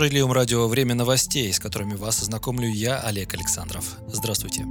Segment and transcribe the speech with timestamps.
[0.00, 3.98] Справедливом радио «Время новостей», с которыми вас ознакомлю я, Олег Александров.
[4.06, 4.64] Здравствуйте.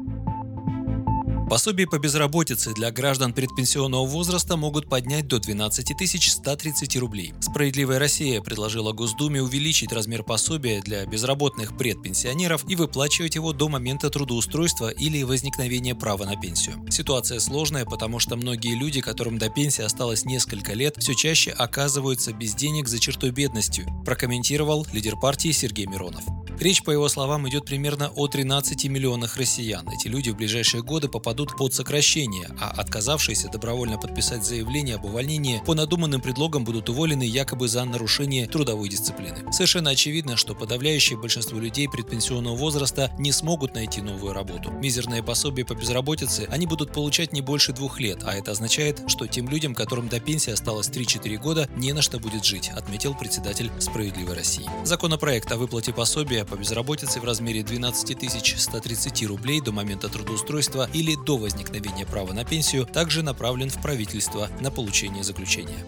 [1.49, 5.95] Пособие по безработице для граждан предпенсионного возраста могут поднять до 12
[6.29, 7.33] 130 рублей.
[7.39, 14.11] «Справедливая Россия» предложила Госдуме увеличить размер пособия для безработных предпенсионеров и выплачивать его до момента
[14.11, 16.85] трудоустройства или возникновения права на пенсию.
[16.91, 22.31] Ситуация сложная, потому что многие люди, которым до пенсии осталось несколько лет, все чаще оказываются
[22.31, 26.23] без денег за чертой бедностью, прокомментировал лидер партии Сергей Миронов.
[26.59, 29.87] Речь, по его словам, идет примерно о 13 миллионах россиян.
[29.87, 35.61] Эти люди в ближайшие годы попадут под сокращение, а отказавшиеся добровольно подписать заявление об увольнении
[35.65, 39.49] по надуманным предлогам будут уволены якобы за нарушение трудовой дисциплины.
[39.53, 44.69] Совершенно очевидно, что подавляющее большинство людей предпенсионного возраста не смогут найти новую работу.
[44.69, 49.27] Мизерные пособия по безработице они будут получать не больше двух лет, а это означает, что
[49.27, 53.71] тем людям, которым до пенсии осталось 3-4 года, не на что будет жить, отметил председатель
[53.79, 54.69] «Справедливой России».
[54.83, 58.15] Законопроект о выплате пособия по безработице в размере 12
[58.59, 64.49] 130 рублей до момента трудоустройства или до возникновения права на пенсию также направлен в правительство
[64.59, 65.85] на получение заключения.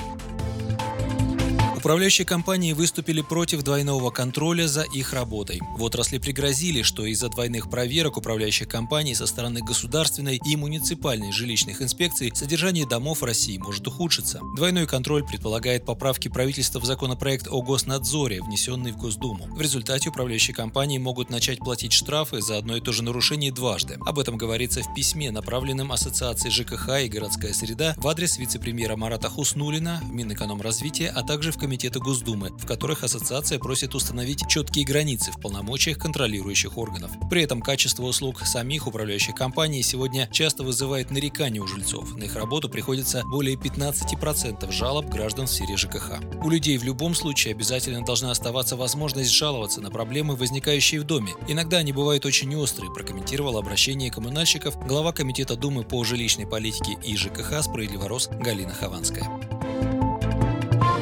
[1.82, 5.60] Управляющие компании выступили против двойного контроля за их работой.
[5.76, 11.82] В отрасли пригрозили, что из-за двойных проверок управляющих компаний со стороны государственной и муниципальной жилищных
[11.82, 14.42] инспекций содержание домов в России может ухудшиться.
[14.56, 19.48] Двойной контроль предполагает поправки правительства в законопроект о госнадзоре, внесенный в Госдуму.
[19.48, 23.98] В результате управляющие компании могут начать платить штрафы за одно и то же нарушение дважды.
[24.06, 29.30] Об этом говорится в письме, направленном Ассоциации ЖКХ и городская среда в адрес вице-премьера Марата
[29.30, 35.32] Хуснулина, Минэкономразвития, а также в Комитет Комитета Госдумы, в которых ассоциация просит установить четкие границы
[35.32, 37.12] в полномочиях контролирующих органов.
[37.30, 42.14] При этом качество услуг самих управляющих компаний сегодня часто вызывает нарекания у жильцов.
[42.18, 46.20] На их работу приходится более 15% жалоб граждан в сфере ЖКХ.
[46.44, 51.32] У людей в любом случае обязательно должна оставаться возможность жаловаться на проблемы, возникающие в доме.
[51.48, 57.16] Иногда они бывают очень острые, прокомментировал обращение коммунальщиков глава Комитета Думы по жилищной политике и
[57.16, 59.41] ЖКХ «Справедливорос» Галина Хованская.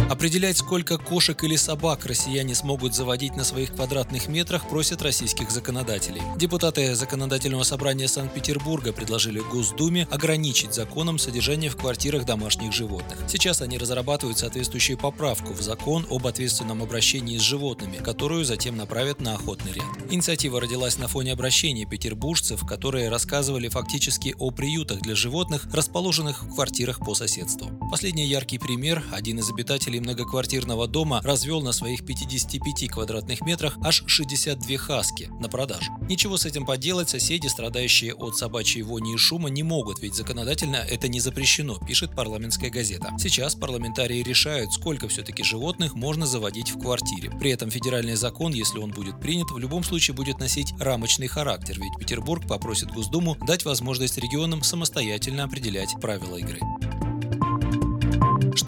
[0.10, 6.22] Определять, сколько кошек или собак россияне смогут заводить на своих квадратных метрах, просят российских законодателей.
[6.36, 13.20] Депутаты Законодательного собрания Санкт-Петербурга предложили Госдуме ограничить законом содержание в квартирах домашних животных.
[13.28, 19.22] Сейчас они разрабатывают соответствующую поправку в закон об ответственном обращении с животными, которую затем направят
[19.22, 19.86] на охотный ряд.
[20.10, 26.56] Инициатива родилась на фоне обращений петербуржцев, которые рассказывали фактически о приютах для животных, расположенных в
[26.56, 27.70] квартирах по соседству.
[27.92, 33.78] Последний яркий пример– один из обитателей жителей многоквартирного дома развел на своих 55 квадратных метрах
[33.84, 35.92] аж 62 хаски на продажу.
[36.10, 40.78] Ничего с этим поделать соседи, страдающие от собачьей вони и шума, не могут, ведь законодательно
[40.78, 43.12] это не запрещено, пишет парламентская газета.
[43.20, 47.32] Сейчас парламентарии решают, сколько все-таки животных можно заводить в квартире.
[47.40, 51.78] При этом федеральный закон, если он будет принят, в любом случае будет носить рамочный характер,
[51.80, 56.60] ведь Петербург попросит Госдуму дать возможность регионам самостоятельно определять правила игры.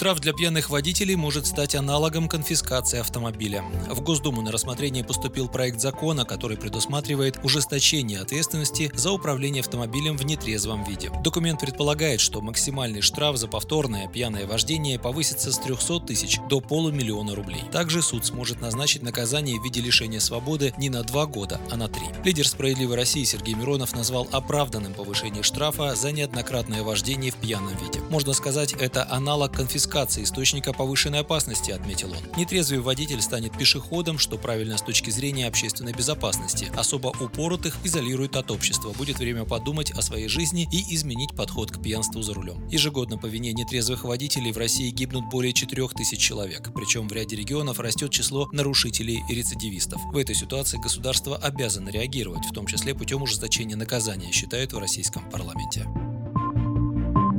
[0.02, 3.64] Штраф для пьяных водителей может стать аналогом конфискации автомобиля.
[3.88, 10.26] В Госдуму на рассмотрение поступил проект закона, который предусматривает ужесточение ответственности за управление автомобилем в
[10.26, 11.12] нетрезвом виде.
[11.24, 17.36] Документ предполагает, что максимальный штраф за повторное пьяное вождение повысится с 300 тысяч до полумиллиона
[17.36, 17.62] рублей.
[17.72, 21.88] Также суд сможет назначить наказание в виде лишения свободы не на два года, а на
[21.88, 22.08] три.
[22.26, 28.00] Лидер «Справедливой России» Сергей Миронов назвал оправданным повышение штрафа за неоднократное вождение в пьяном виде.
[28.10, 32.38] Можно сказать, это аналог конфискации конфискации источника повышенной опасности, отметил он.
[32.38, 36.72] Нетрезвый водитель станет пешеходом, что правильно с точки зрения общественной безопасности.
[36.78, 38.94] Особо упоротых изолирует от общества.
[38.98, 42.66] Будет время подумать о своей жизни и изменить подход к пьянству за рулем.
[42.70, 46.70] Ежегодно по вине нетрезвых водителей в России гибнут более 4000 человек.
[46.74, 50.02] Причем в ряде регионов растет число нарушителей и рецидивистов.
[50.14, 55.30] В этой ситуации государство обязано реагировать, в том числе путем ужесточения наказания, считают в российском
[55.30, 55.86] парламенте.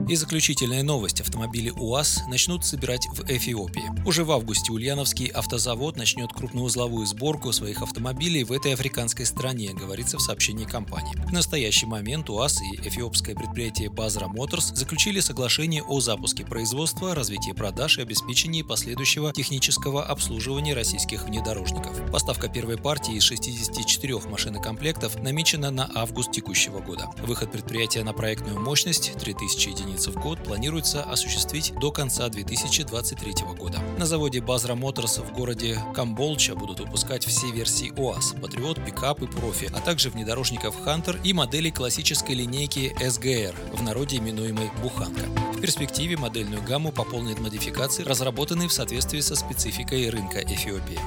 [0.09, 1.21] И заключительная новость.
[1.21, 3.85] Автомобили УАЗ начнут собирать в Эфиопии.
[4.05, 10.19] Уже в августе Ульяновский автозавод начнет крупноузловую сборку своих автомобилей в этой африканской стране, говорится
[10.19, 11.15] в сообщении компании.
[11.27, 17.53] В настоящий момент УАЗ и эфиопское предприятие Базра Моторс заключили соглашение о запуске производства, развитии
[17.53, 22.11] продаж и обеспечении последующего технического обслуживания российских внедорожников.
[22.11, 27.09] Поставка первой партии из 64 машинокомплектов намечена на август текущего года.
[27.25, 33.35] Выход предприятия на проектную мощность 3000 единиц единиц в год планируется осуществить до конца 2023
[33.59, 33.79] года.
[33.99, 39.27] На заводе Базра Моторс в городе Камболча будут выпускать все версии ОАЗ, Патриот, Пикап и
[39.27, 45.23] Профи, а также внедорожников Хантер и моделей классической линейки SGR, в народе именуемой Буханка
[45.61, 50.99] перспективе модельную гамму пополнит модификации, разработанные в соответствии со спецификой рынка Эфиопии.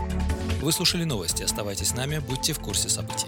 [0.61, 1.43] Вы слушали новости.
[1.43, 3.27] Оставайтесь с нами, будьте в курсе событий.